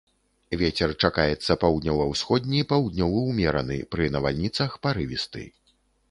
Вецер 0.59 0.91
чакаецца 1.07 1.55
паўднёва-ўсходні, 1.63 2.61
паўднёвы 2.71 3.19
ўмераны, 3.31 3.77
пры 3.91 4.07
навальніцах 4.15 4.69
парывісты. 4.87 5.45